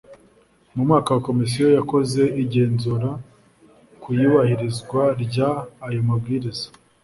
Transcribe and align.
Mu 0.75 0.81
mwaka 0.87 1.09
wa 1.15 1.21
Komisiyo 1.27 1.67
yakoze 1.77 2.21
igenzura 2.43 3.09
ku 4.01 4.07
iyubahirizwa 4.15 5.01
ry 5.23 5.37
ayo 5.87 5.99
mabwiriza 6.07 6.65